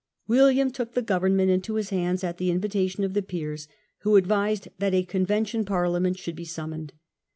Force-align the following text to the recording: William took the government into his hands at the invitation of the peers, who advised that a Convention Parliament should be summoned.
William 0.27 0.71
took 0.71 0.95
the 0.95 1.03
government 1.03 1.51
into 1.51 1.75
his 1.75 1.91
hands 1.91 2.23
at 2.23 2.39
the 2.39 2.49
invitation 2.49 3.03
of 3.03 3.13
the 3.13 3.21
peers, 3.21 3.67
who 3.99 4.15
advised 4.15 4.67
that 4.79 4.95
a 4.95 5.03
Convention 5.03 5.63
Parliament 5.63 6.17
should 6.17 6.35
be 6.35 6.43
summoned. 6.43 6.91